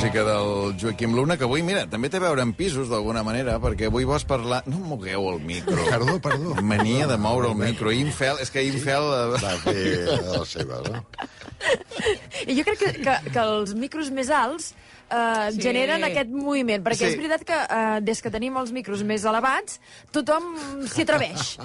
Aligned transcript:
música 0.00 0.24
del 0.24 0.80
Joaquim 0.80 1.14
Luna, 1.14 1.36
que 1.36 1.44
avui, 1.44 1.60
mira, 1.60 1.82
també 1.84 2.08
té 2.08 2.16
a 2.16 2.22
veure 2.22 2.40
amb 2.40 2.54
pisos, 2.56 2.88
d'alguna 2.88 3.20
manera, 3.20 3.58
perquè 3.60 3.90
avui 3.90 4.06
vols 4.08 4.24
parlar... 4.24 4.62
No 4.64 4.78
mogueu 4.80 5.26
el 5.34 5.42
micro. 5.44 5.76
Perdó, 5.92 6.14
perdó. 6.24 6.54
Mania 6.64 7.04
de 7.10 7.18
moure 7.20 7.50
el 7.50 7.58
micro. 7.58 7.92
Infel, 7.92 8.40
és 8.40 8.48
que 8.48 8.64
Infel... 8.64 9.10
eh, 9.12 9.26
Va 9.34 9.52
fer 9.60 10.16
la 10.24 10.40
seva, 10.48 10.80
no? 10.86 11.02
I 12.46 12.54
jo 12.56 12.64
crec 12.64 12.80
que, 12.80 12.94
que, 13.04 13.16
que 13.28 13.44
els 13.44 13.76
micros 13.76 14.08
més 14.16 14.32
alts 14.32 14.70
eh, 15.10 15.50
Sí. 15.52 15.60
generen 15.62 16.04
aquest 16.04 16.28
moviment, 16.30 16.82
perquè 16.84 16.96
Sí. 16.96 17.04
és 17.10 17.16
veritat 17.16 17.44
que 17.44 17.54
eh, 17.54 18.00
des 18.02 18.22
que 18.22 18.30
tenim 18.30 18.56
els 18.56 18.72
micros 18.72 19.02
més 19.02 19.24
elevats, 19.24 19.80
tothom 20.12 20.54
s'hi 20.86 21.02
atreveix. 21.02 21.58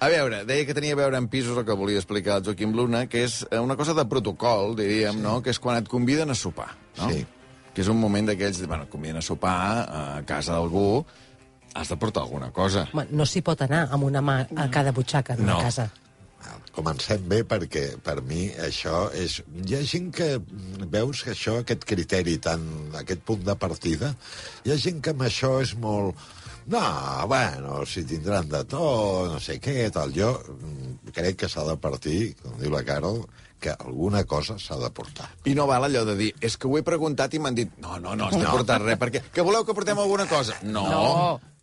A 0.00 0.08
veure, 0.08 0.44
deia 0.44 0.66
que 0.66 0.74
tenia 0.76 0.92
a 0.92 0.96
veure 1.00 1.16
amb 1.16 1.30
pisos 1.30 1.56
el 1.56 1.64
que 1.64 1.72
volia 1.78 1.96
explicar 2.02 2.38
el 2.38 2.44
Joaquim 2.44 2.74
Luna, 2.76 3.06
que 3.08 3.24
és 3.24 3.46
eh, 3.50 3.58
una 3.58 3.76
cosa 3.76 3.94
de 3.94 4.04
protocol, 4.04 4.74
diríem, 4.76 5.20
no? 5.22 5.40
que 5.42 5.50
és 5.50 5.58
quan 5.58 5.78
et 5.80 5.88
conviden 5.88 6.30
a 6.30 6.34
sopar. 6.34 6.72
No? 6.98 7.10
Sí. 7.10 7.24
Que 7.74 7.82
és 7.82 7.88
un 7.88 7.98
moment 7.98 8.26
d'aquells... 8.28 8.60
Bueno, 8.66 8.84
et 8.84 8.90
conviden 8.90 9.16
a 9.18 9.22
sopar 9.22 9.56
a 9.88 10.22
casa 10.26 10.52
d'algú, 10.54 11.04
has 11.74 11.88
de 11.90 11.96
portar 11.98 12.22
alguna 12.22 12.52
cosa. 12.54 12.84
Home, 12.92 13.06
no 13.10 13.24
s'hi 13.26 13.40
pot 13.42 13.60
anar 13.66 13.88
amb 13.90 14.04
una 14.06 14.20
mà 14.22 14.44
a 14.54 14.68
cada 14.70 14.92
butxaca 14.92 15.34
de 15.34 15.42
No. 15.42 15.56
la 15.58 15.64
casa. 15.64 15.88
Comencem 16.74 17.22
bé 17.30 17.42
perquè 17.46 17.84
per 18.02 18.16
mi 18.26 18.48
això 18.58 19.04
és... 19.14 19.38
Hi 19.62 19.76
ha 19.76 19.82
gent 19.86 20.10
que 20.14 20.30
veus 20.90 21.22
que 21.22 21.34
això, 21.34 21.60
aquest 21.60 21.86
criteri 21.86 22.36
tan... 22.42 22.64
aquest 22.98 23.22
punt 23.26 23.44
de 23.46 23.54
partida, 23.54 24.14
hi 24.64 24.74
ha 24.74 24.78
gent 24.80 24.98
que 25.04 25.14
amb 25.14 25.22
això 25.28 25.58
és 25.62 25.76
molt... 25.78 26.18
No, 26.66 26.80
bueno, 27.28 27.82
si 27.84 28.06
tindran 28.08 28.48
de 28.48 28.62
tot, 28.64 29.34
no 29.34 29.40
sé 29.40 29.58
què, 29.60 29.90
tal. 29.92 30.14
Jo 30.16 30.32
mm, 30.40 31.12
crec 31.12 31.42
que 31.42 31.50
s'ha 31.52 31.62
de 31.68 31.76
partir, 31.76 32.20
com 32.40 32.56
diu 32.58 32.72
la 32.72 32.82
Carol, 32.88 33.20
que 33.60 33.72
alguna 33.76 34.24
cosa 34.28 34.58
s'ha 34.58 34.76
de 34.80 34.90
portar. 34.90 35.30
I 35.48 35.54
no 35.56 35.68
val 35.68 35.86
allò 35.86 36.04
de 36.08 36.16
dir, 36.18 36.30
és 36.40 36.56
que 36.56 36.68
ho 36.68 36.78
he 36.80 36.84
preguntat 36.84 37.36
i 37.36 37.40
m'han 37.40 37.56
dit, 37.56 37.76
no, 37.84 37.98
no, 38.00 38.16
no, 38.16 38.28
has 38.28 38.40
de 38.40 38.48
portar 38.48 38.80
res, 38.82 38.98
perquè... 39.00 39.22
Que 39.32 39.44
voleu 39.46 39.64
que 39.64 39.76
portem 39.76 40.00
alguna 40.00 40.26
cosa? 40.28 40.58
No, 40.64 40.88
No, 40.90 41.04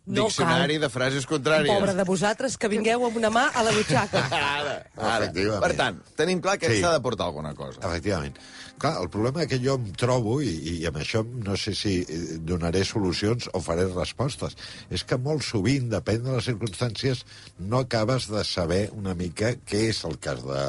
no 0.06 0.24
Diccionari 0.26 0.78
de 0.82 0.88
frases 0.90 1.26
contràries. 1.30 1.70
Pobre 1.70 1.94
de 1.94 2.04
vosaltres 2.08 2.56
que 2.58 2.68
vingueu 2.70 3.04
amb 3.06 3.20
una 3.20 3.30
mà 3.30 3.44
a 3.54 3.62
la 3.62 3.70
butxaca. 3.76 4.24
Ara, 4.32 4.74
ara. 4.98 5.28
Per 5.62 5.70
tant, 5.78 6.00
tenim 6.18 6.40
clar 6.42 6.56
que 6.58 6.70
Sí. 6.72 6.80
s'ha 6.82 6.90
de 6.96 7.00
portar 7.04 7.28
alguna 7.30 7.54
cosa. 7.54 7.78
Efectivament. 7.86 8.36
Clar, 8.82 8.96
el 9.00 9.08
problema 9.14 9.46
que 9.46 9.60
jo 9.62 9.76
em 9.78 9.92
trobo, 9.94 10.40
i, 10.42 10.50
i 10.72 10.86
amb 10.90 10.98
això 10.98 11.22
no 11.22 11.54
sé 11.60 11.74
si 11.78 12.00
eh, 12.02 12.20
donaré 12.42 12.82
solucions 12.84 13.46
o 13.54 13.60
faré 13.62 13.86
respostes, 13.92 14.56
és 14.90 15.04
que 15.06 15.18
molt 15.22 15.46
sovint, 15.46 15.86
depèn 15.92 16.24
de 16.26 16.34
les 16.34 16.50
circumstàncies, 16.50 17.22
no 17.62 17.84
acabes 17.86 18.26
de 18.32 18.42
saber 18.48 18.88
una 18.98 19.14
mica 19.14 19.54
què 19.62 19.86
és 19.92 20.02
el 20.08 20.18
cas 20.18 20.42
de... 20.42 20.62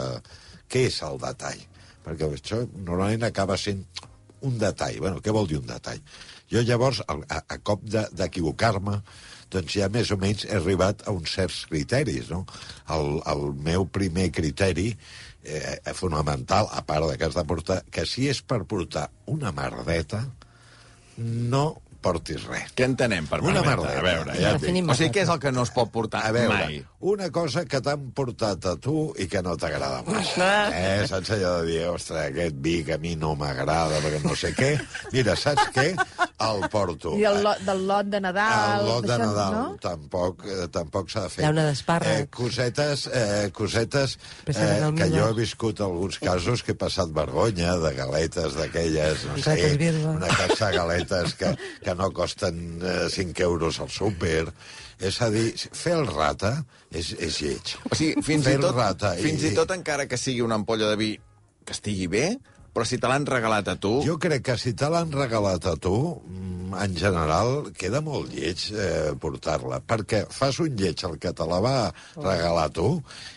què 0.69 0.85
és 0.91 1.01
el 1.01 1.17
detall. 1.21 1.61
Perquè 2.05 2.29
això 2.29 2.61
normalment 2.85 3.23
acaba 3.25 3.57
sent 3.57 3.81
un 4.47 4.57
detall. 4.61 4.99
Bueno, 5.03 5.21
què 5.23 5.33
vol 5.35 5.47
dir 5.49 5.59
un 5.61 5.67
detall? 5.69 6.01
Jo 6.51 6.61
llavors, 6.67 7.01
a, 7.07 7.17
a, 7.39 7.57
cop 7.65 7.83
de- 7.89 8.07
d'equivocar-me, 8.13 8.99
doncs 9.53 9.75
ja 9.77 9.89
més 9.93 10.09
o 10.13 10.17
menys 10.17 10.45
he 10.47 10.55
arribat 10.57 11.03
a 11.07 11.13
uns 11.15 11.33
certs 11.37 11.63
criteris, 11.69 12.29
no? 12.33 12.43
El, 12.93 13.19
el 13.29 13.43
meu 13.65 13.85
primer 13.85 14.29
criteri 14.33 14.89
eh, 15.43 15.77
fonamental, 15.93 16.69
a 16.71 16.81
part 16.87 17.09
de 17.11 17.17
que 17.17 17.27
has 17.29 17.37
de 17.37 17.45
portar, 17.49 17.81
que 17.93 18.05
si 18.09 18.27
és 18.31 18.41
per 18.41 18.63
portar 18.69 19.09
una 19.29 19.51
merdeta, 19.55 20.23
no 21.17 21.65
portis 22.03 22.43
res. 22.49 22.73
Què 22.75 22.85
entenem 22.89 23.25
per 23.31 23.39
Una 23.43 23.63
merdeta. 23.65 23.99
A 23.99 24.05
veure, 24.05 24.35
ja 24.37 24.51
et 24.53 24.59
dic. 24.59 24.61
Definim 24.67 24.91
O 24.91 24.97
sigui, 24.97 25.11
què 25.15 25.23
és 25.25 25.31
el 25.33 25.39
que 25.43 25.51
no 25.55 25.63
es 25.65 25.71
pot 25.75 25.91
portar 25.93 26.21
A 26.27 26.31
veure, 26.35 26.53
mai? 26.67 26.81
una 27.13 27.29
cosa 27.35 27.65
que 27.67 27.81
t'han 27.83 28.09
portat 28.15 28.65
a 28.69 28.75
tu 28.79 29.09
i 29.19 29.27
que 29.31 29.41
no 29.45 29.55
t'agrada 29.59 30.03
massa. 30.07 30.51
Eh, 30.75 31.07
saps 31.09 31.33
allò 31.37 31.55
de 31.61 31.71
dir, 31.71 31.81
ostres, 31.91 32.29
aquest 32.31 32.59
vi 32.63 32.77
que 32.87 32.97
a 32.97 33.01
mi 33.01 33.15
no 33.19 33.33
m'agrada 33.39 33.99
perquè 34.03 34.21
no 34.23 34.35
sé 34.39 34.53
què. 34.57 34.73
Mira, 35.15 35.35
saps 35.39 35.71
què? 35.75 35.89
El 36.43 36.65
porto. 36.71 37.13
I 37.19 37.23
el 37.29 37.41
lot, 37.45 37.59
del 37.63 37.85
lot 37.87 38.07
de 38.11 38.19
Nadal... 38.23 38.81
El 38.83 38.89
lot 38.89 39.05
de 39.07 39.17
Nadal 39.21 39.53
No? 39.53 39.63
tampoc, 39.83 40.41
eh, 40.49 40.67
tampoc 40.73 41.09
s'ha 41.11 41.25
de 41.27 41.29
fer. 41.31 41.43
Llauna 41.45 41.67
d'espàrrec. 41.69 42.23
Eh, 42.25 42.29
cosetes, 42.33 43.05
eh, 43.13 43.49
cosetes 43.55 44.17
eh, 44.49 44.89
que 44.97 45.07
jo 45.13 45.27
he 45.29 45.35
viscut 45.37 45.79
alguns 45.85 46.17
casos 46.19 46.63
que 46.65 46.73
he 46.73 46.79
passat 46.79 47.11
vergonya 47.15 47.75
de 47.79 47.93
galetes 47.95 48.57
d'aquelles, 48.57 49.23
no 49.29 49.37
sé, 49.43 49.55
una 50.09 50.27
caixa 50.33 50.71
de 50.71 50.77
galetes 50.77 51.35
que, 51.39 51.53
que 51.85 51.92
no 51.99 52.09
costen 52.15 52.79
eh, 52.81 53.09
5 53.09 53.43
euros 53.45 53.79
al 53.83 53.91
súper. 53.93 54.47
És 55.03 55.19
a 55.21 55.29
dir, 55.33 55.49
fer 55.57 55.97
el 55.97 56.07
rata 56.07 56.55
és, 56.91 57.13
és 57.19 57.39
lleig. 57.43 57.75
O 57.89 57.95
sigui, 57.97 58.23
fins, 58.23 58.45
fer 58.45 58.57
i 58.59 58.61
tot, 58.61 58.75
rata. 58.77 59.15
fins 59.19 59.43
i 59.49 59.53
tot 59.57 59.73
encara 59.75 60.07
que 60.07 60.19
sigui 60.19 60.43
una 60.45 60.59
ampolla 60.61 60.91
de 60.93 60.99
vi 60.99 61.11
que 61.63 61.75
estigui 61.75 62.07
bé, 62.11 62.25
però 62.73 62.85
si 62.89 62.97
te 62.97 63.07
l'han 63.11 63.25
regalat 63.29 63.67
a 63.69 63.75
tu... 63.77 63.99
Jo 64.05 64.17
crec 64.21 64.43
que 64.49 64.57
si 64.57 64.73
te 64.73 64.89
l'han 64.89 65.11
regalat 65.13 65.65
a 65.69 65.75
tu, 65.77 65.93
mm, 66.25 66.73
en 66.83 66.95
general, 66.97 67.67
queda 67.77 67.99
molt 68.01 68.31
lleig 68.33 68.63
eh, 68.73 69.11
portar-la, 69.21 69.77
perquè 69.85 70.23
fas 70.33 70.57
un 70.63 70.73
lleig 70.79 71.03
al 71.05 71.19
que 71.21 71.29
te 71.37 71.45
la 71.45 71.59
va 71.61 71.75
regalar 72.17 72.69
tu 72.73 72.87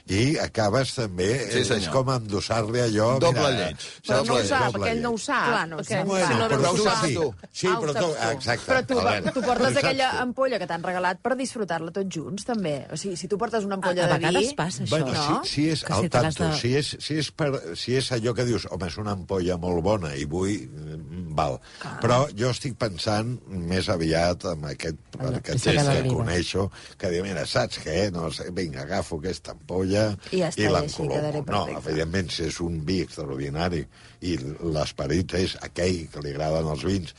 i 0.09 0.39
acabes 0.41 0.95
també... 0.97 1.29
Sí, 1.51 1.61
és 1.61 1.69
senyor. 1.69 1.93
com 1.93 2.13
endossar-li 2.15 2.81
allò... 2.87 3.11
Doble 3.21 3.43
mira, 3.51 3.67
lleig. 3.67 3.85
Però 4.07 4.23
no 4.23 4.31
doble- 4.31 4.41
ho 4.41 4.49
sap, 4.49 4.71
perquè 4.79 4.93
ell 4.95 5.03
no 5.05 5.11
ho 5.13 5.21
sap. 5.21 5.51
Clar, 5.51 5.65
no 5.69 5.81
perquè 5.83 5.99
sap. 5.99 6.09
Bueno, 6.09 6.27
Si 6.31 6.39
no 6.41 6.49
però 6.49 6.61
veus 6.65 6.81
ho 6.81 6.87
saps 6.87 7.05
ah, 7.05 7.13
tu. 7.13 7.51
Sí, 7.53 7.67
Ah, 7.69 7.77
però 7.83 7.97
tu... 7.99 8.09
Exacte. 8.31 8.67
Però 8.71 8.81
tu, 8.89 8.99
a 9.03 9.05
veure, 9.11 9.35
tu 9.37 9.43
portes 9.45 9.77
aquella 9.83 10.09
tu. 10.15 10.23
ampolla 10.25 10.63
que 10.63 10.71
t'han 10.71 10.87
regalat 10.89 11.21
per 11.27 11.35
disfrutar-la 11.37 11.93
tots 11.93 12.17
junts, 12.17 12.49
també. 12.49 12.77
O 12.89 12.97
sigui, 12.97 13.19
si 13.21 13.29
tu 13.29 13.37
portes 13.37 13.69
una 13.69 13.77
A, 13.77 13.83
ampolla 13.83 14.07
a 14.07 14.11
de 14.15 14.17
vi... 14.17 14.25
vegades 14.31 14.55
passa 14.57 14.87
això. 14.87 14.95
Bueno, 14.97 15.13
no? 15.13 15.43
si, 15.45 15.53
si 15.53 15.69
és 15.77 15.85
Que 15.85 15.93
al 15.93 16.07
si 16.07 16.13
tanto, 16.17 16.45
de- 16.49 16.61
si, 16.63 16.73
és, 16.81 16.95
si, 17.05 17.19
és 17.21 17.31
per, 17.37 17.51
si 17.77 17.99
és 18.01 18.13
allò 18.17 18.33
que 18.39 18.47
dius, 18.49 18.65
home, 18.73 18.87
és 18.89 18.97
una 19.03 19.13
ampolla 19.13 19.26
molt 19.61 19.83
bona 19.85 20.15
i 20.17 20.25
vull, 20.25 20.55
mm, 20.67 21.35
val. 21.37 21.59
Però 22.03 22.23
jo 22.37 22.51
estic 22.55 22.77
pensant 22.81 23.37
més 23.49 23.89
aviat 23.93 24.45
amb 24.53 24.67
aquest, 24.73 24.97
En 25.17 25.39
gest 25.43 25.65
que 25.65 26.03
que 26.03 26.09
coneixo, 26.13 26.71
que 26.99 27.11
diu, 27.11 27.25
mira, 27.25 27.47
saps 27.47 27.81
què? 27.85 28.11
No 28.13 28.31
sé, 28.31 28.51
vinga, 28.53 28.83
agafo 28.83 29.19
aquesta 29.21 29.53
ampolla 29.53 30.11
I 30.33 30.43
ja 30.43 30.51
i 30.57 30.69
l'encolomo. 30.69 31.45
No, 31.49 31.65
evidentment, 31.79 32.31
si 32.31 32.47
és 32.51 32.61
un 32.61 32.83
vi 32.85 33.01
extraordinari 33.05 33.85
i 34.27 34.37
l'esperit 34.63 35.35
és 35.41 35.57
aquell 35.63 36.07
que 36.13 36.23
li 36.25 36.35
agraden 36.35 36.73
els 36.73 36.85
vins, 36.85 37.15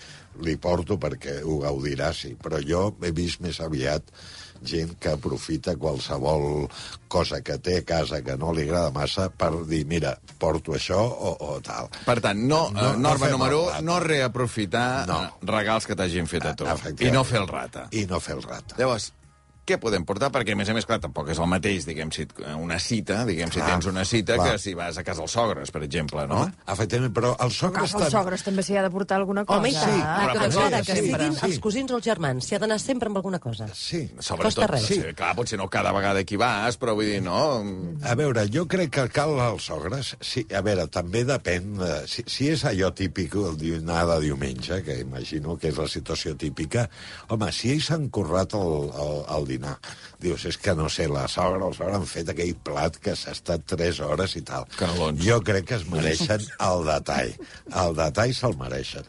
li 0.45 0.57
porto 0.61 0.97
perquè 1.01 1.39
ho 1.43 1.59
gaudirà, 1.63 2.11
sí. 2.13 2.35
Però 2.41 2.61
jo 2.61 2.91
he 3.01 3.13
vist 3.15 3.41
més 3.41 3.59
aviat 3.63 4.11
gent 4.63 4.95
que 4.99 5.09
aprofita 5.13 5.75
qualsevol 5.75 6.67
cosa 7.07 7.41
que 7.41 7.57
té 7.57 7.77
a 7.79 7.83
casa 7.87 8.21
que 8.21 8.35
no 8.37 8.53
li 8.53 8.63
agrada 8.67 8.91
massa 8.91 9.29
per 9.29 9.51
dir, 9.67 9.83
mira, 9.87 10.17
porto 10.39 10.73
això 10.77 10.99
o, 11.01 11.35
o 11.39 11.59
tal. 11.61 11.89
Per 12.05 12.17
tant, 12.21 12.39
no, 12.47 12.69
No- 12.71 12.81
no, 12.81 12.91
no 12.93 12.97
norma 13.09 13.25
fem 13.27 13.31
número 13.37 13.59
el 13.61 13.67
1, 13.67 13.71
rata. 13.71 13.81
no 13.87 13.99
reaprofitar 13.99 15.07
No. 15.07 15.21
eh, 15.23 15.29
regals 15.41 15.85
que 15.87 15.95
t'hagin 15.95 16.27
fet 16.27 16.45
a 16.45 16.55
tu. 16.55 16.65
I 16.99 17.11
no 17.11 17.23
fer 17.23 17.39
el 17.41 17.47
rata. 17.47 17.87
I 17.91 18.05
no 18.09 18.19
fer 18.19 18.35
el 18.35 18.43
rata. 18.43 18.75
Llavors, 18.77 19.11
què 19.67 19.77
podem 19.81 20.05
portar? 20.07 20.29
Perquè, 20.31 20.53
a 20.55 20.59
més 20.59 20.69
a 20.71 20.73
més, 20.77 20.85
clar, 20.87 20.97
tampoc 21.03 21.29
és 21.33 21.39
el 21.43 21.49
mateix, 21.51 21.85
diguem, 21.87 22.11
si 22.15 22.23
et- 22.23 22.33
una 22.55 22.79
cita, 22.79 23.23
diguem, 23.27 23.51
si 23.51 23.59
Clar, 23.59 23.69
tens 23.75 23.85
una 23.91 24.05
cita, 24.07 24.35
clar. 24.39 24.51
que 24.53 24.59
si 24.63 24.73
vas 24.77 24.97
a 24.97 25.03
casa 25.03 25.19
dels 25.21 25.31
sogres, 25.35 25.71
per 25.75 25.83
exemple, 25.83 26.25
no? 26.27 26.41
Home, 26.45 26.53
efectivament, 26.67 27.13
però 27.13 27.33
els 27.43 27.57
sogres... 27.59 27.93
els 27.93 28.11
sogres 28.13 28.43
també 28.47 28.63
s'hi 28.63 28.77
ha 28.79 28.83
de 28.85 28.91
portar 28.93 29.17
alguna 29.19 29.43
cosa. 29.45 29.59
Home, 29.59 29.69
i 29.69 29.73
tant. 29.73 29.91
Sí, 29.91 30.01
Ah, 30.07 30.29
que 30.31 30.39
potser 30.39 30.69
que 30.71 30.83
sempre. 30.95 31.03
siguin 31.03 31.35
Sí. 31.37 31.45
els 31.51 31.59
cosins 31.59 31.91
o 31.91 31.97
els 31.97 32.05
germans. 32.05 32.45
S'hi 32.47 32.55
ha 32.55 32.59
d'anar 32.63 32.79
sempre 32.79 33.09
amb 33.11 33.17
alguna 33.17 33.39
cosa. 33.39 33.67
Sí. 33.73 34.05
Sobretot, 34.19 34.43
Costa 34.47 34.67
res. 34.71 34.85
sí. 34.87 35.01
clar, 35.15 35.35
potser 35.35 35.57
no 35.59 35.67
cada 35.69 35.91
vegada 35.91 36.23
que 36.23 36.35
hi 36.35 36.37
vas, 36.37 36.77
però 36.79 36.95
vull 36.95 37.05
dir, 37.11 37.21
no... 37.21 37.37
A 38.03 38.15
veure, 38.15 38.47
jo 38.53 38.65
crec 38.67 38.89
que 38.95 39.07
cal 39.09 39.35
als 39.41 39.67
sogres... 39.67 40.15
Sí, 40.21 40.45
a 40.55 40.61
veure, 40.61 40.87
també 40.87 41.25
depèn... 41.27 41.73
De, 41.77 41.91
si, 42.07 42.23
si 42.27 42.49
és 42.53 42.63
allò 42.65 42.93
típic, 42.95 43.35
el 43.35 43.57
dinar 43.59 44.05
de 44.07 44.19
diumenge, 44.29 44.81
que 44.83 44.99
imagino 45.01 45.57
que 45.57 45.67
és 45.73 45.77
la 45.77 45.87
situació 45.91 46.35
típica, 46.37 46.87
home, 47.27 47.51
si 47.51 47.73
ells 47.75 47.91
han 47.91 48.07
currat 48.09 48.53
el, 48.55 48.91
el, 48.93 49.17
el 49.35 49.45
dinar, 49.47 49.55
dius, 50.21 50.45
és 50.49 50.57
que 50.61 50.75
no 50.77 50.89
sé, 50.89 51.07
la 51.11 51.27
sogra 51.31 51.63
o 51.63 51.71
el 51.71 51.77
sogre 51.77 51.97
han 51.97 52.07
fet 52.09 52.29
aquell 52.33 52.53
plat 52.67 52.99
que 53.01 53.15
s'ha 53.15 53.33
estat 53.37 53.65
3 53.73 54.01
hores 54.05 54.35
i 54.39 54.43
tal. 54.47 54.67
Canelons. 54.77 55.23
Jo 55.23 55.39
crec 55.45 55.67
que 55.71 55.79
es 55.79 55.87
mereixen 55.91 56.45
el 56.69 56.85
detall. 56.87 57.33
El 57.83 57.97
detall 57.97 58.33
se'l 58.37 58.57
mereixen. 58.59 59.07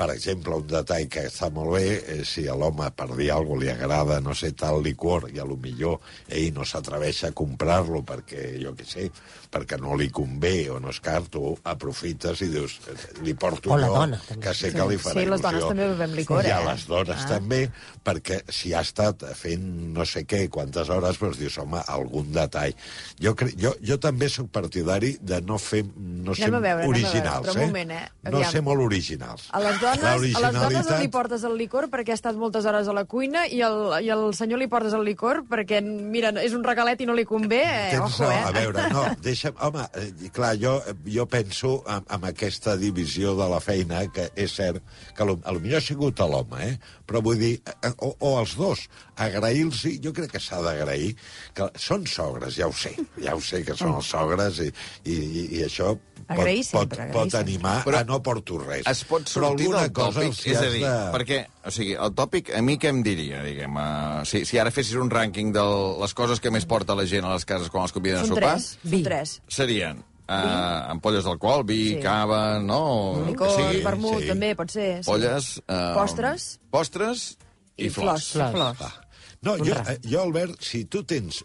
Per 0.00 0.06
exemple, 0.14 0.54
un 0.56 0.64
detall 0.70 1.04
que 1.12 1.26
està 1.28 1.50
molt 1.52 1.74
bé, 1.76 1.88
eh, 2.14 2.22
si 2.24 2.46
a 2.48 2.54
l'home, 2.56 2.86
per 2.96 3.10
dir 3.18 3.26
alguna 3.34 3.58
cosa, 3.58 3.60
li 3.60 3.68
agrada, 3.74 4.20
no 4.24 4.32
sé, 4.38 4.52
tal 4.56 4.80
licor, 4.82 5.26
i 5.28 5.38
a 5.42 5.44
lo 5.44 5.58
millor 5.60 5.98
ell 6.32 6.54
no 6.56 6.64
s'atreveix 6.64 7.18
a 7.28 7.32
comprar-lo 7.36 8.00
perquè, 8.08 8.54
jo 8.62 8.72
què 8.78 8.86
sé, 8.88 9.10
perquè 9.52 9.76
no 9.82 9.96
li 10.00 10.06
convé 10.08 10.70
o 10.72 10.78
no 10.80 10.88
és 10.94 11.00
car, 11.04 11.20
tu 11.28 11.50
aprofites 11.68 12.40
i 12.46 12.48
dius, 12.48 12.78
eh, 12.88 12.94
li 13.26 13.34
porto 13.34 13.74
O 13.74 13.76
la 13.76 13.90
jo, 13.90 13.98
dona, 13.98 14.20
també. 14.28 14.46
que 14.46 14.54
sé 14.56 14.70
que 14.72 14.86
li 14.88 14.96
farà 14.96 15.20
Sí, 15.20 15.26
les 15.26 15.28
il·lusió. 15.28 15.42
dones 15.50 15.68
també 15.68 15.88
bevem 15.90 16.14
licor, 16.16 16.46
I 16.48 16.54
a 16.54 16.60
eh? 16.62 16.64
les 16.70 16.86
dones 16.88 17.20
Ah. 17.20 17.28
també, 17.34 17.60
perquè 18.02 18.40
si 18.48 18.72
ha 18.72 18.80
estat 18.80 19.26
fent 19.36 19.68
no 19.92 20.06
sé 20.08 20.24
què, 20.24 20.48
quantes 20.48 20.88
hores, 20.88 21.18
doncs 21.20 21.36
dius, 21.38 21.58
home, 21.58 21.82
algun 21.86 22.32
detall. 22.32 22.72
Jo, 23.20 23.34
cre... 23.36 23.52
jo, 23.58 23.74
jo 23.84 23.98
també 24.00 24.30
sóc 24.32 24.48
partidari 24.50 25.16
de 25.20 25.42
no 25.42 25.58
fer, 25.58 25.84
no 25.96 26.32
ser 26.34 26.48
Anem 26.48 26.62
veure, 26.62 26.76
veure, 26.86 26.88
originals, 26.88 27.46
però 27.48 27.52
un 27.58 27.60
eh? 27.60 27.66
moment, 27.66 27.90
eh? 27.90 28.08
No 28.30 28.36
Aviam. 28.38 28.50
ser 28.52 28.62
molt 28.62 28.80
originals. 28.80 29.48
A 29.50 29.60
les 29.60 29.76
dones 29.80 29.89
dones, 29.98 30.36
a 30.36 30.40
les 30.44 30.54
dones 30.60 30.90
li 31.00 31.08
portes 31.10 31.42
el 31.48 31.56
licor 31.58 31.88
perquè 31.90 32.14
ha 32.14 32.18
estat 32.18 32.36
moltes 32.38 32.64
hores 32.70 32.86
a 32.86 32.94
la 32.94 33.04
cuina 33.10 33.46
i 33.50 33.58
al, 33.66 33.80
i 34.04 34.10
al 34.14 34.30
senyor 34.38 34.60
li 34.62 34.68
portes 34.70 34.94
el 34.94 35.02
licor 35.04 35.42
perquè, 35.50 35.80
mira, 35.82 36.30
és 36.44 36.54
un 36.54 36.62
regalet 36.64 37.00
i 37.02 37.08
no 37.08 37.16
li 37.18 37.24
convé. 37.26 37.62
Eh, 37.64 37.90
Tens 37.96 38.20
ojo, 38.20 38.28
raó. 38.28 38.36
eh? 38.36 38.44
A 38.46 38.54
veure, 38.54 38.86
no, 38.94 39.04
deixa'm... 39.24 39.58
Home, 39.66 39.88
eh, 39.98 40.30
clar, 40.36 40.54
jo, 40.60 40.76
jo 41.10 41.26
penso 41.26 41.80
en, 41.90 42.04
en 42.14 42.28
aquesta 42.30 42.76
divisió 42.80 43.34
de 43.40 43.48
la 43.50 43.58
feina, 43.60 44.04
que 44.14 44.28
és 44.38 44.54
cert 44.54 44.82
que 45.16 45.24
lo, 45.26 45.38
a 45.44 45.52
lo 45.56 45.60
millor 45.60 45.82
ha 45.82 45.84
sigut 45.84 46.20
a 46.20 46.28
l'home, 46.30 46.60
eh? 46.70 46.78
però 47.08 47.20
vull 47.24 47.40
dir, 47.40 47.56
eh, 47.66 47.90
o, 47.98 48.12
o 48.20 48.36
els 48.40 48.54
dos, 48.60 48.86
agrair-los, 49.20 49.82
jo 50.04 50.12
crec 50.16 50.30
que 50.36 50.40
s'ha 50.42 50.60
d'agrair, 50.64 51.14
que 51.56 51.66
són 51.80 52.06
sogres, 52.08 52.54
ja 52.60 52.68
ho 52.70 52.72
sé, 52.76 52.94
ja 53.20 53.34
ho 53.36 53.42
sé 53.44 53.62
que 53.66 53.76
són 53.76 53.96
els 53.98 54.08
sogres 54.10 54.60
i, 54.64 54.70
i, 55.04 55.16
i, 55.16 55.44
i 55.58 55.64
això 55.66 55.94
pot, 55.96 56.06
Agrair 56.30 56.60
pot, 56.62 56.68
sempre, 56.70 57.00
agrair 57.02 57.14
pot 57.16 57.32
sempre. 57.32 57.40
animar 57.40 57.76
Però 57.86 57.98
a 58.00 58.04
no 58.06 58.20
porto 58.22 58.58
res. 58.62 58.84
Es 58.86 59.00
pot 59.08 59.26
sortir 59.28 59.66
alguna 59.70 59.86
del 59.86 59.92
cosa 59.94 60.20
tòpic, 60.20 60.42
és 60.50 60.58
a 60.60 60.68
dir, 60.72 60.82
de... 60.84 60.92
perquè, 61.14 61.38
o 61.64 61.72
sigui, 61.74 61.94
el 61.94 62.12
tòpic, 62.18 62.52
a 62.56 62.60
mi 62.66 62.76
què 62.82 62.90
em 62.92 63.00
diria, 63.06 63.40
diguem, 63.46 63.76
uh, 63.80 64.20
si, 64.28 64.44
si 64.48 64.58
ara 64.60 64.70
fessis 64.74 64.98
un 65.00 65.10
rànquing 65.12 65.52
de 65.54 65.64
les 66.02 66.14
coses 66.18 66.40
que 66.42 66.50
més 66.54 66.66
porta 66.66 66.94
la 66.98 67.06
gent 67.08 67.24
a 67.24 67.34
les 67.34 67.44
cases 67.48 67.70
quan 67.72 67.86
els 67.88 67.92
conviden 67.96 68.22
a 68.22 68.26
Són 68.26 68.36
sopar, 68.36 68.54
tres, 68.58 68.70
Vi. 68.82 69.00
són 69.00 69.08
tres. 69.10 69.34
serien 69.48 70.00
uh, 70.30 70.90
ampolles 70.94 71.24
d'alcohol, 71.26 71.64
vi, 71.68 71.80
Sí. 71.96 72.00
cava, 72.04 72.58
no? 72.62 72.82
Licor, 73.26 73.50
sigui. 73.56 73.84
vermut, 73.84 74.20
sí. 74.22 74.28
també, 74.32 74.54
pot 74.58 74.70
ser. 74.70 74.88
Sí. 75.02 75.08
Polles... 75.10 75.52
Uh, 75.66 75.94
Postres. 75.98 76.50
Postres 76.70 77.28
i, 77.76 77.86
I 77.86 77.90
flors. 77.90 78.32
flors. 78.34 78.52
Flors. 78.56 78.82
Ah. 78.86 78.94
No, 79.42 79.56
jo, 79.56 79.74
jo, 80.04 80.20
Albert, 80.20 80.58
si 80.60 80.84
tu 80.84 81.00
tens 81.08 81.40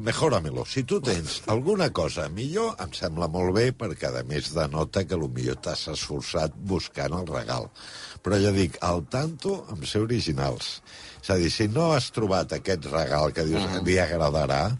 mejóramelo. 0.00 0.64
Si 0.64 0.84
tu 0.84 1.00
tens 1.00 1.42
alguna 1.52 1.90
cosa 1.92 2.28
millor, 2.28 2.74
em 2.82 2.92
sembla 2.96 3.28
molt 3.28 3.54
bé, 3.56 3.70
perquè 3.76 4.10
a 4.10 4.24
més 4.26 4.52
denota 4.54 5.04
que 5.04 5.16
millor 5.16 5.58
t'has 5.62 5.86
esforçat 5.92 6.54
buscant 6.56 7.14
el 7.18 7.26
regal. 7.26 7.70
Però 8.22 8.38
jo 8.42 8.52
dic, 8.52 8.78
al 8.82 9.04
tanto 9.12 9.64
amb 9.70 9.84
ser 9.86 10.02
originals. 10.02 10.80
És 11.22 11.30
a 11.30 11.36
dir, 11.40 11.50
si 11.50 11.68
no 11.68 11.92
has 11.94 12.10
trobat 12.14 12.52
aquest 12.56 12.86
regal 12.92 13.32
que 13.32 13.44
dius 13.44 13.62
Mm. 13.66 13.84
li 13.86 13.98
agradarà, 13.98 14.76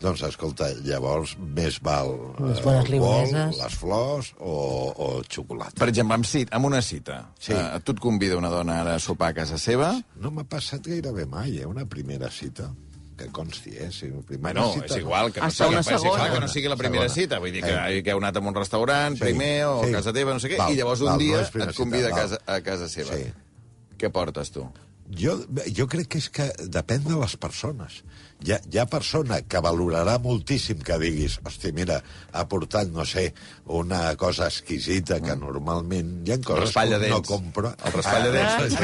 doncs, 0.00 0.20
escolta, 0.22 0.68
llavors 0.84 1.36
més 1.40 1.78
val 1.80 2.10
eh, 2.36 2.60
bones 2.62 2.90
el 2.92 2.98
bol, 3.00 3.30
les 3.56 3.74
flors 3.80 4.34
o, 4.38 4.92
o 4.92 5.22
xocolata. 5.24 5.72
Per 5.80 5.88
exemple, 5.88 6.14
amb, 6.18 6.26
cit, 6.28 6.52
amb 6.52 6.68
una 6.68 6.82
cita. 6.82 7.30
Sí. 7.40 7.54
Uh, 7.54 7.80
tu 7.80 7.92
et 7.96 8.00
convida 8.00 8.36
una 8.36 8.50
dona 8.52 8.82
ara 8.82 8.96
a 8.96 9.00
sopar 9.00 9.30
a 9.32 9.38
casa 9.40 9.56
seva, 9.58 9.94
No 10.20 10.30
m'ha 10.30 10.44
passat 10.44 10.84
gairebé 10.84 11.24
mai, 11.24 11.58
eh, 11.58 11.66
una 11.66 11.86
primera 11.88 12.28
cita. 12.30 12.68
Que 13.16 13.26
consti, 13.32 13.70
eh? 13.78 13.90
Si 13.90 14.06
primera 14.28 14.60
Bueno, 14.60 14.74
cita, 14.74 14.86
és 14.92 14.96
igual 15.00 15.32
que 15.32 15.40
no, 15.40 15.46
Hasta 15.46 15.64
sigui, 15.64 15.78
és 15.78 15.86
igual 15.86 16.00
segona. 16.02 16.32
que 16.34 16.40
no 16.40 16.48
sigui 16.48 16.68
la 16.68 16.76
primera 16.76 17.08
Segona. 17.08 17.14
cita. 17.14 17.38
Vull 17.38 17.52
dir 17.52 17.62
que, 17.64 17.70
Eh. 17.98 18.02
que 18.02 18.10
heu 18.10 18.18
anat 18.18 18.36
a 18.36 18.40
un 18.40 18.54
restaurant 18.54 19.14
Sí, 19.16 19.20
primer 19.24 19.64
o 19.64 19.84
sí. 19.84 19.88
a 19.88 19.92
casa 19.96 20.12
teva, 20.12 20.34
no 20.34 20.40
sé 20.40 20.50
què, 20.50 20.58
Val, 20.58 20.72
i 20.72 20.76
llavors 20.76 21.00
un 21.00 21.06
val, 21.06 21.14
no 21.16 21.18
dia 21.24 21.50
primera 21.50 21.70
et 21.70 21.76
convida 21.76 22.08
cita, 22.08 22.16
a 22.16 22.20
casa, 22.20 22.40
a 22.46 22.60
casa 22.60 22.88
seva. 22.90 23.14
Sí. 23.16 23.32
Què 23.98 24.10
portes 24.12 24.50
tu? 24.50 24.70
Jo, 25.14 25.36
jo 25.70 25.84
crec 25.86 26.08
que 26.10 26.18
és 26.18 26.26
que 26.34 26.46
depèn 26.72 27.04
de 27.06 27.14
les 27.20 27.36
persones. 27.38 28.00
Hi 28.44 28.52
ha, 28.52 28.58
hi 28.72 28.78
ha 28.82 28.84
persona 28.90 29.38
que 29.48 29.60
valorarà 29.64 30.16
moltíssim 30.20 30.80
que 30.84 30.96
diguis, 31.00 31.38
hosti, 31.46 31.70
mira, 31.72 32.00
ha 32.32 32.42
portat, 32.50 32.90
no 32.92 33.04
sé, 33.08 33.28
una 33.72 34.00
cosa 34.20 34.48
exquisita 34.50 35.20
que 35.24 35.36
normalment 35.38 36.26
hi 36.26 36.34
ha 36.34 36.40
coses 36.44 36.74
que 36.74 36.90
no 36.90 36.98
dents. 37.20 37.28
compra. 37.30 37.72
El 37.86 37.94
raspall 37.94 38.26
de 38.26 38.32
dents. 38.34 38.76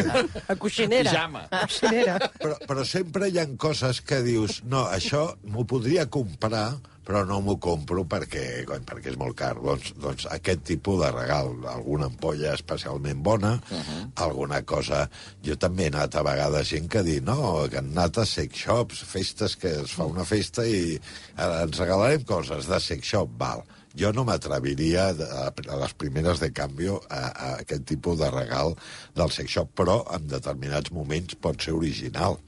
Ah, 0.46 0.54
A 0.54 0.56
coixinera. 0.56 1.10
Pijama. 1.10 1.42
A 1.50 1.64
coixinera. 1.66 2.16
però, 2.38 2.56
però 2.70 2.84
sempre 2.86 3.28
hi 3.28 3.38
ha 3.42 3.46
coses 3.58 4.00
que 4.00 4.22
dius, 4.22 4.62
no, 4.64 4.86
això 4.88 5.26
m'ho 5.44 5.66
podria 5.66 6.06
comprar, 6.08 6.78
però 7.06 7.24
no 7.26 7.40
m'ho 7.42 7.56
compro 7.62 8.04
perquè, 8.08 8.62
coi, 8.68 8.82
perquè 8.86 9.10
és 9.12 9.18
molt 9.18 9.36
car. 9.38 9.54
Doncs, 9.58 9.92
doncs 10.02 10.26
aquest 10.30 10.62
tipus 10.70 11.00
de 11.02 11.10
regal, 11.14 11.50
alguna 11.72 12.06
ampolla 12.10 12.54
especialment 12.54 13.22
bona, 13.22 13.54
uh 13.58 13.78
-huh. 13.78 14.10
alguna 14.14 14.62
cosa... 14.62 15.08
Jo 15.42 15.56
també 15.56 15.84
he 15.84 15.90
anat 15.90 16.14
a 16.14 16.22
vegades 16.22 16.68
gent 16.68 16.88
que 16.88 17.02
diu, 17.02 17.22
no, 17.22 17.66
que 17.68 17.78
han 17.78 17.90
anat 17.90 18.18
a 18.18 18.26
sex 18.26 18.56
shops, 18.56 19.02
festes 19.02 19.56
que 19.56 19.82
es 19.82 19.90
fa 19.90 20.04
una 20.04 20.24
festa 20.24 20.64
i 20.66 20.94
eh, 20.94 21.62
ens 21.62 21.78
regalarem 21.78 22.22
coses 22.24 22.66
de 22.66 22.80
sex 22.80 23.06
shop, 23.06 23.28
val. 23.38 23.64
Jo 23.98 24.12
no 24.16 24.24
m'atreviria 24.24 25.10
a, 25.12 25.46
a 25.52 25.76
les 25.82 25.92
primeres 26.00 26.40
de 26.40 26.52
canvio 26.52 27.00
a, 27.10 27.22
a 27.28 27.48
aquest 27.62 27.84
tipus 27.90 28.18
de 28.22 28.30
regal 28.32 28.74
del 29.14 29.30
sex 29.30 29.50
shop, 29.58 29.74
però 29.76 30.00
en 30.16 30.26
determinats 30.30 30.92
moments 30.92 31.34
pot 31.40 31.60
ser 31.60 31.74
original. 31.76 32.38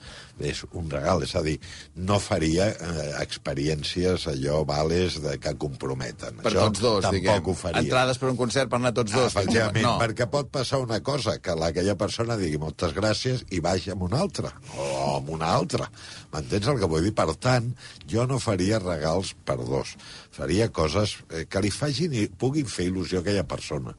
És 0.42 0.64
un 0.74 0.88
regal, 0.90 1.22
és 1.22 1.30
a 1.38 1.44
dir, 1.46 1.60
no 1.94 2.16
faria 2.18 2.64
eh, 2.72 3.10
experiències 3.22 4.24
allò 4.26 4.64
vales 4.66 5.20
de 5.22 5.36
que 5.38 5.52
comprometen. 5.60 6.40
Per 6.42 6.50
Això 6.50 6.64
tots 6.66 6.80
dos, 6.82 7.04
tampoc 7.04 7.14
diguem. 7.20 7.44
ho 7.46 7.54
faria. 7.54 7.82
Entrades 7.84 8.18
per 8.18 8.30
un 8.32 8.36
concert 8.40 8.70
per 8.72 8.80
anar 8.80 8.90
tots 8.96 9.12
Ah, 9.14 9.20
dos. 9.22 9.30
efectivament, 9.36 9.84
no. 9.86 9.92
perquè 10.00 10.26
pot 10.30 10.50
passar 10.50 10.80
una 10.82 10.98
cosa, 11.06 11.36
que 11.38 11.54
aquella 11.54 11.94
persona 11.94 12.36
digui 12.36 12.58
moltes 12.58 12.92
gràcies 12.96 13.44
i 13.54 13.60
vagi 13.60 13.92
amb 13.94 14.02
una 14.08 14.18
altra, 14.24 14.50
o 14.76 15.16
amb 15.18 15.30
una 15.30 15.52
altra. 15.54 15.86
M'entens 16.32 16.66
el 16.66 16.80
que 16.82 16.86
vull 16.90 17.04
dir? 17.06 17.14
Per 17.14 17.28
tant, 17.36 17.70
jo 18.10 18.26
no 18.26 18.40
faria 18.42 18.80
regals 18.82 19.34
per 19.44 19.56
dos. 19.62 19.94
Faria 20.34 20.66
coses 20.74 21.14
que 21.50 21.62
li 21.64 21.72
facin 21.74 22.14
i 22.14 22.28
puguin 22.28 22.68
fer 22.70 22.88
il·lusió 22.90 23.20
a 23.20 23.24
aquella 23.24 23.46
persona. 23.48 23.94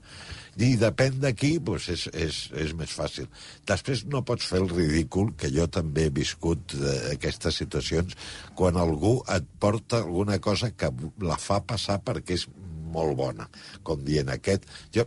I 0.56 0.78
depèn 0.80 1.18
d'aquí, 1.20 1.58
doncs 1.60 1.90
és, 1.92 2.06
és, 2.16 2.36
és 2.56 2.72
més 2.80 2.92
fàcil. 2.96 3.28
Després 3.68 4.06
no 4.08 4.24
pots 4.24 4.48
fer 4.48 4.62
el 4.64 4.70
ridícul, 4.72 5.34
que 5.36 5.50
jo 5.52 5.66
també 5.68 6.08
he 6.08 6.14
viscut 6.16 6.78
eh, 6.80 6.94
aquestes 7.18 7.60
situacions, 7.60 8.16
quan 8.56 8.80
algú 8.80 9.18
et 9.36 9.50
porta 9.60 10.00
alguna 10.00 10.40
cosa 10.40 10.72
que 10.72 10.94
la 11.20 11.36
fa 11.36 11.60
passar 11.68 12.00
perquè 12.08 12.40
és 12.40 12.48
molt 12.96 13.18
bona, 13.20 13.50
com 13.84 14.04
dient 14.08 14.32
aquest... 14.32 14.70
Jo, 14.96 15.04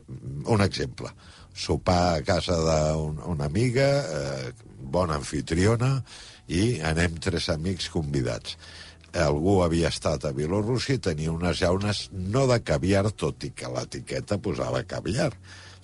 un 0.53 0.61
exemple, 0.61 1.15
sopar 1.57 2.19
a 2.19 2.25
casa 2.27 2.59
d'una 2.61 3.31
un, 3.33 3.41
amiga, 3.45 3.89
eh, 4.19 4.53
bona 4.79 5.17
anfitriona, 5.17 5.97
i 6.49 6.79
anem 6.85 7.17
tres 7.25 7.49
amics 7.53 7.89
convidats. 7.93 8.57
Algú 9.17 9.63
havia 9.65 9.89
estat 9.89 10.27
a 10.29 10.35
Bielorússia 10.37 10.99
i 10.99 11.01
tenia 11.01 11.33
unes 11.33 11.63
llaunes 11.63 12.09
no 12.13 12.45
de 12.51 12.59
caviar, 12.61 13.07
tot 13.17 13.45
i 13.49 13.51
que 13.57 13.71
l'etiqueta 13.73 14.37
posava 14.43 14.83
caviar. 14.85 15.31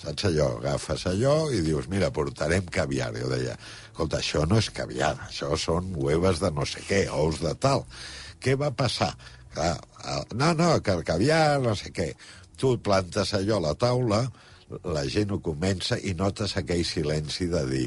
Saps 0.02 0.26
allò? 0.28 0.50
Agafes 0.58 1.06
allò 1.08 1.48
i 1.54 1.62
dius, 1.64 1.88
mira, 1.88 2.10
portarem 2.12 2.66
caviar. 2.68 3.14
Jo 3.16 3.30
deia, 3.32 3.56
escolta, 3.88 4.20
això 4.20 4.44
no 4.48 4.60
és 4.60 4.68
caviar, 4.74 5.14
això 5.28 5.54
són 5.56 5.94
hueves 5.96 6.42
de 6.42 6.50
no 6.52 6.66
sé 6.68 6.84
què, 6.84 7.04
ous 7.08 7.40
de 7.40 7.54
tal. 7.56 7.86
Què 8.44 8.58
va 8.60 8.70
passar? 8.76 9.14
Clar, 9.54 9.78
no, 10.34 10.52
no, 10.58 10.74
que 10.84 10.92
el 10.92 11.04
caviar, 11.06 11.62
no 11.64 11.72
sé 11.78 11.94
què. 11.94 12.12
Tu 12.60 12.76
plantes 12.84 13.32
allò 13.38 13.56
a 13.56 13.68
la 13.70 13.74
taula, 13.78 14.24
la 14.84 15.06
gent 15.10 15.32
ho 15.34 15.40
comença 15.44 15.98
i 16.00 16.14
notes 16.18 16.56
aquell 16.58 16.84
silenci 16.88 17.48
de 17.52 17.64
dir 17.70 17.86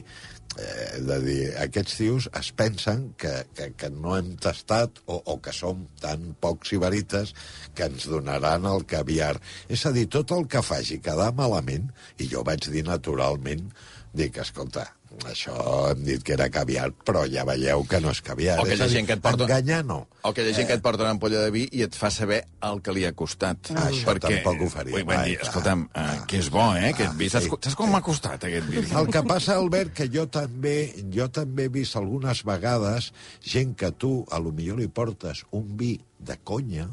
eh, 0.57 0.99
de 1.07 1.19
dir, 1.23 1.41
aquests 1.61 1.97
tios 1.99 2.27
es 2.39 2.51
pensen 2.57 3.11
que, 3.21 3.33
que, 3.57 3.71
que 3.77 3.89
no 3.93 4.15
hem 4.17 4.33
tastat 4.41 5.01
o, 5.05 5.19
o 5.19 5.37
que 5.43 5.53
som 5.55 5.85
tan 6.01 6.33
pocs 6.41 6.73
iberites 6.77 7.33
que 7.77 7.87
ens 7.91 8.09
donaran 8.09 8.67
el 8.69 8.85
caviar. 8.89 9.35
És 9.69 9.85
a 9.85 9.93
dir, 9.95 10.07
tot 10.13 10.33
el 10.35 10.47
que 10.51 10.65
faci 10.65 11.01
quedar 11.03 11.33
malament, 11.37 11.91
i 12.17 12.29
jo 12.31 12.43
vaig 12.47 12.69
dir 12.73 12.85
naturalment, 12.87 13.69
dic, 14.17 14.41
escolta, 14.41 14.87
això 15.25 15.55
hem 15.91 16.03
dit 16.05 16.21
que 16.23 16.33
era 16.35 16.49
caviar, 16.53 16.91
però 17.05 17.23
ja 17.31 17.43
veieu 17.47 17.83
que 17.89 17.99
no 18.03 18.11
és 18.11 18.21
caviar. 18.21 18.59
O 18.61 18.65
és 18.67 18.79
a 18.79 18.85
dir, 18.85 18.93
gent 18.99 19.07
que 19.07 19.13
et 19.17 19.21
porta- 19.21 19.43
Enganyar 19.47 19.83
no. 19.85 20.07
O 20.21 20.29
aquella 20.29 20.53
gent 20.53 20.67
que 20.67 20.73
et 20.77 20.81
porta 20.83 21.03
una 21.03 21.11
ampolla 21.15 21.41
de 21.41 21.49
vi 21.51 21.67
i 21.71 21.81
et 21.81 21.95
fa 21.95 22.11
saber 22.11 22.43
el 22.61 22.81
que 22.81 22.91
li 22.93 23.05
ha 23.05 23.13
costat. 23.13 23.71
Ah, 23.73 23.87
això 23.89 24.13
tampoc 24.19 24.61
ho 24.61 24.69
faria 24.69 24.93
vull 24.97 25.05
mai, 25.05 25.29
dir, 25.31 25.39
escolta'm, 25.41 25.87
uh, 25.95 26.25
que 26.27 26.37
és 26.37 26.49
bo, 26.53 26.75
eh, 26.75 26.91
aquest 26.91 27.09
Ah, 27.09 27.17
vi. 27.17 27.29
Saps, 27.29 27.45
sí. 27.45 27.49
saps 27.61 27.75
com 27.75 27.89
m'ha 27.91 28.01
costat, 28.01 28.43
aquest 28.43 28.67
vi? 28.69 28.83
El 28.95 29.07
que 29.09 29.23
passa, 29.23 29.55
Albert, 29.55 29.93
que 29.93 30.07
jo 30.13 30.27
també, 30.27 30.93
jo 31.13 31.29
també 31.29 31.65
he 31.65 31.69
vist 31.69 31.95
algunes 31.95 32.43
vegades 32.43 33.11
gent 33.41 33.75
que 33.75 33.91
tu, 33.91 34.25
a 34.29 34.39
lo 34.39 34.51
millor 34.51 34.77
li 34.79 34.87
portes 34.87 35.43
un 35.51 35.75
vi 35.77 35.99
de 36.19 36.37
conya 36.43 36.87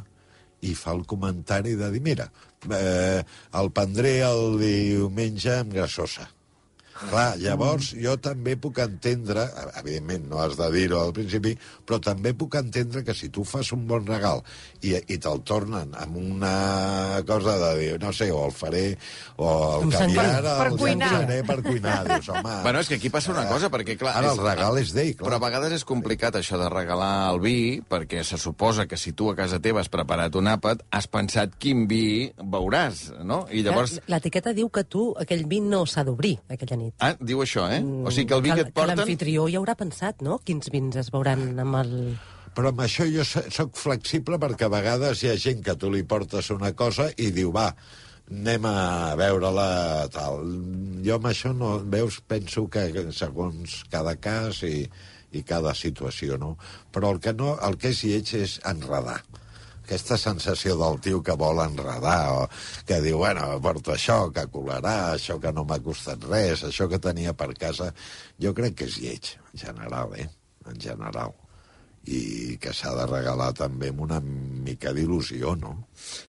i 0.62 0.72
fa 0.74 0.92
el 0.92 1.04
comentari 1.04 1.74
de 1.76 1.90
dir, 1.90 2.00
mira, 2.00 2.30
eh, 2.70 3.22
el 3.52 3.70
prendré 3.70 4.20
el 4.24 4.58
diumenge 4.58 5.58
amb 5.58 5.74
grassosa. 5.74 6.30
Clar, 7.10 7.36
llavors 7.42 7.92
jo 8.00 8.16
també 8.22 8.56
puc 8.60 8.78
entendre, 8.82 9.44
evidentment 9.80 10.28
no 10.30 10.40
has 10.42 10.56
de 10.58 10.68
dir-ho 10.74 11.00
al 11.00 11.12
principi, 11.16 11.52
però 11.86 11.98
també 12.02 12.32
puc 12.34 12.54
entendre 12.60 13.02
que 13.04 13.14
si 13.14 13.28
tu 13.28 13.44
fas 13.44 13.70
un 13.76 13.86
bon 13.86 14.06
regal 14.06 14.42
i, 14.82 14.94
i 14.96 15.18
te'l 15.18 15.42
tornen 15.46 15.92
amb 15.98 16.16
una 16.20 17.22
cosa 17.26 17.56
de 17.60 17.70
dir, 17.78 17.90
no 18.02 18.12
sé, 18.12 18.30
o 18.32 18.44
el 18.46 18.52
faré, 18.52 18.84
o 19.36 19.48
el 19.82 19.92
sembla- 19.92 20.24
caviar, 20.24 20.42
Per 20.58 20.66
el 20.72 20.78
cuinar. 20.78 21.10
llançaré 21.12 21.38
per 21.44 21.58
cuinar. 21.62 21.96
Dius, 22.08 22.28
home... 22.28 22.54
Bueno, 22.62 22.80
és 22.80 22.88
que 22.88 22.98
aquí 23.00 23.10
passa 23.10 23.32
una 23.32 23.46
cosa, 23.48 23.70
perquè, 23.72 23.96
clar... 24.00 24.14
Ara 24.20 24.32
és- 24.32 24.38
el 24.38 24.44
regal 24.46 24.78
és 24.80 24.92
d'ell, 24.96 25.12
clar. 25.16 25.28
Però 25.28 25.38
a 25.40 25.44
vegades 25.46 25.72
és 25.78 25.84
complicat 25.88 26.36
això 26.40 26.58
de 26.60 26.68
regalar 26.72 27.12
el 27.32 27.40
vi, 27.44 27.56
perquè 27.88 28.22
se 28.24 28.38
suposa 28.40 28.86
que 28.86 28.96
si 29.00 29.12
tu 29.12 29.30
a 29.30 29.36
casa 29.36 29.60
teva 29.60 29.80
has 29.82 29.88
preparat 29.92 30.34
un 30.40 30.48
àpat, 30.52 30.84
has 30.94 31.06
pensat 31.10 31.56
quin 31.58 31.86
vi 31.90 32.32
veuràs, 32.38 33.10
no? 33.24 33.44
I 33.50 33.62
llavors... 33.66 33.98
L'etiqueta 34.10 34.52
diu 34.56 34.68
que 34.70 34.84
tu, 34.84 35.10
aquell 35.18 35.44
vi 35.50 35.60
no 35.64 35.84
s'ha 35.86 36.04
d'obrir 36.06 36.36
aquella 36.48 36.76
nit. 36.80 36.93
Ah, 37.02 37.14
diu 37.18 37.42
això, 37.42 37.66
eh? 37.72 37.80
O 37.82 38.12
sigui 38.14 38.28
que 38.30 38.36
el 38.38 38.44
vi 38.44 38.52
que 38.54 38.66
et 38.68 38.70
porten... 38.74 39.00
l'anfitrió 39.00 39.48
ja 39.50 39.58
haurà 39.60 39.74
pensat, 39.78 40.22
no?, 40.22 40.38
quins 40.46 40.70
vins 40.72 40.96
es 41.00 41.10
veuran 41.14 41.58
amb 41.64 41.80
el... 41.80 41.92
Però 42.54 42.70
amb 42.70 42.84
això 42.84 43.06
jo 43.10 43.24
sóc 43.26 43.74
flexible 43.74 44.38
perquè 44.38 44.68
a 44.68 44.72
vegades 44.72 45.24
hi 45.24 45.32
ha 45.32 45.38
gent 45.40 45.64
que 45.66 45.74
tu 45.74 45.90
li 45.90 46.04
portes 46.06 46.52
una 46.54 46.70
cosa 46.78 47.08
i 47.18 47.32
diu, 47.34 47.50
va, 47.54 47.72
anem 48.30 48.68
a 48.70 48.76
veure-la 49.18 49.68
tal. 50.14 50.46
Jo 51.04 51.18
amb 51.18 51.26
això 51.32 51.50
no, 51.56 51.76
veus, 51.96 52.20
penso 52.30 52.68
que 52.70 52.86
segons 53.16 53.80
cada 53.90 54.14
cas 54.14 54.62
i, 54.68 54.84
i 55.34 55.42
cada 55.42 55.74
situació, 55.74 56.38
no? 56.38 56.54
Però 56.94 57.10
el 57.10 57.18
que, 57.20 57.34
no, 57.34 57.56
el 57.66 57.74
que 57.80 57.90
és 57.90 58.04
lleig 58.06 58.36
és 58.38 58.60
enredar 58.70 59.18
aquesta 59.84 60.16
sensació 60.16 60.78
del 60.80 60.96
tio 61.04 61.20
que 61.22 61.36
vol 61.36 61.60
enredar, 61.60 62.32
o 62.32 62.44
que 62.88 63.00
diu, 63.04 63.18
bueno, 63.20 63.46
porto 63.64 63.92
això, 63.92 64.30
que 64.32 64.46
colarà, 64.52 65.12
això 65.12 65.36
que 65.40 65.52
no 65.52 65.66
m'ha 65.68 65.80
costat 65.84 66.24
res, 66.30 66.64
això 66.64 66.88
que 66.88 67.00
tenia 67.02 67.36
per 67.36 67.52
casa, 67.60 67.90
jo 68.40 68.54
crec 68.56 68.78
que 68.80 68.88
és 68.88 69.00
lleig, 69.02 69.34
en 69.52 69.64
general, 69.66 70.16
eh? 70.16 70.28
En 70.70 70.80
general. 70.80 71.34
I 72.04 72.56
que 72.60 72.72
s'ha 72.76 72.92
de 72.96 73.04
regalar 73.08 73.52
també 73.56 73.88
amb 73.92 74.02
una 74.04 74.20
mica 74.24 74.92
d'il·lusió, 74.96 75.54
no? 75.60 75.76